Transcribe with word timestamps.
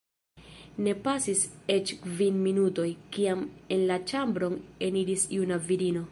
Ne 0.85 0.93
pasis 1.07 1.41
eĉ 1.73 1.91
kvin 2.05 2.39
minutoj, 2.45 2.87
kiam 3.17 3.43
en 3.77 3.83
la 3.91 3.97
ĉambron 4.13 4.57
eniris 4.89 5.27
juna 5.39 5.61
virino. 5.69 5.99